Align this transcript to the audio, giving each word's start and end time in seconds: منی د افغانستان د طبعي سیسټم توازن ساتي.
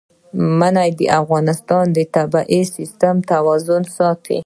منی 0.59 0.89
د 0.99 1.01
افغانستان 1.21 1.85
د 1.97 1.99
طبعي 2.15 2.61
سیسټم 2.75 3.15
توازن 3.31 3.83
ساتي. 3.97 4.39